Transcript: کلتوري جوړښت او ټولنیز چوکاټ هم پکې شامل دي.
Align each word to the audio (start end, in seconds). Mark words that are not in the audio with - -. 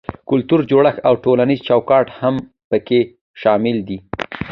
کلتوري 0.29 0.63
جوړښت 0.71 0.99
او 1.07 1.13
ټولنیز 1.23 1.59
چوکاټ 1.67 2.07
هم 2.19 2.35
پکې 2.69 2.99
شامل 3.41 3.77
دي. 3.87 3.97